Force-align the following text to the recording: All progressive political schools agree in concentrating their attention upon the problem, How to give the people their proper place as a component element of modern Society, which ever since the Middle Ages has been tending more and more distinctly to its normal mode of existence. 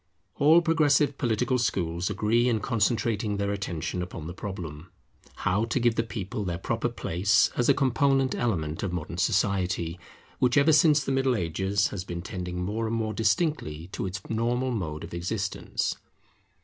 All 0.39 0.63
progressive 0.63 1.19
political 1.19 1.59
schools 1.59 2.09
agree 2.09 2.49
in 2.49 2.59
concentrating 2.59 3.37
their 3.37 3.51
attention 3.51 4.01
upon 4.01 4.25
the 4.25 4.33
problem, 4.33 4.89
How 5.45 5.65
to 5.65 5.79
give 5.79 5.93
the 5.93 6.01
people 6.01 6.43
their 6.43 6.57
proper 6.57 6.89
place 6.89 7.51
as 7.55 7.69
a 7.69 7.75
component 7.75 8.33
element 8.33 8.81
of 8.81 8.91
modern 8.91 9.19
Society, 9.19 9.99
which 10.39 10.57
ever 10.57 10.73
since 10.73 11.03
the 11.03 11.11
Middle 11.11 11.35
Ages 11.35 11.89
has 11.89 12.03
been 12.03 12.23
tending 12.23 12.63
more 12.63 12.87
and 12.87 12.95
more 12.95 13.13
distinctly 13.13 13.89
to 13.91 14.07
its 14.07 14.19
normal 14.27 14.71
mode 14.71 15.03
of 15.03 15.13
existence. 15.13 15.97